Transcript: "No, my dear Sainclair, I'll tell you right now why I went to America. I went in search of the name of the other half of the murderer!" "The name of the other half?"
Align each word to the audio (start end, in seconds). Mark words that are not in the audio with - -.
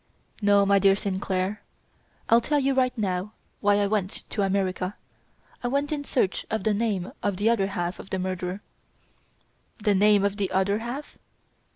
"No, 0.41 0.65
my 0.65 0.79
dear 0.79 0.95
Sainclair, 0.95 1.61
I'll 2.27 2.41
tell 2.41 2.57
you 2.57 2.73
right 2.73 2.97
now 2.97 3.33
why 3.59 3.77
I 3.77 3.85
went 3.85 4.27
to 4.31 4.41
America. 4.41 4.95
I 5.63 5.67
went 5.67 5.91
in 5.91 6.05
search 6.05 6.43
of 6.49 6.63
the 6.63 6.73
name 6.73 7.11
of 7.21 7.37
the 7.37 7.51
other 7.51 7.67
half 7.67 7.99
of 7.99 8.09
the 8.09 8.17
murderer!" 8.17 8.61
"The 9.83 9.93
name 9.93 10.25
of 10.25 10.37
the 10.37 10.49
other 10.49 10.79
half?" 10.79 11.19